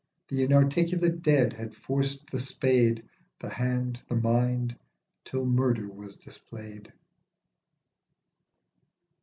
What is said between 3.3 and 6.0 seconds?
The hand, the mind, till murder